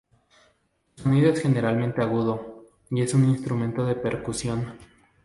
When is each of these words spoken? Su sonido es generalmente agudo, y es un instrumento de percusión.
Su 0.95 1.03
sonido 1.03 1.29
es 1.31 1.39
generalmente 1.41 2.01
agudo, 2.01 2.65
y 2.89 3.03
es 3.03 3.13
un 3.13 3.29
instrumento 3.29 3.85
de 3.85 3.93
percusión. 3.93 4.73